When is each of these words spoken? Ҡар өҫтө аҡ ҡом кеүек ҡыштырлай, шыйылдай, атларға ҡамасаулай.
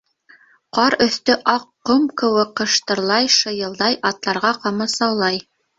Ҡар 0.77 0.95
өҫтө 1.05 1.35
аҡ 1.53 1.67
ҡом 1.91 2.09
кеүек 2.23 2.57
ҡыштырлай, 2.63 3.33
шыйылдай, 3.39 4.03
атларға 4.13 4.57
ҡамасаулай. 4.67 5.45